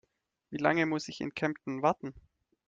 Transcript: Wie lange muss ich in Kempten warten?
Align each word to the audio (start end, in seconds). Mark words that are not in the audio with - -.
Wie 0.49 0.57
lange 0.57 0.87
muss 0.87 1.07
ich 1.09 1.21
in 1.21 1.35
Kempten 1.35 1.83
warten? 1.83 2.15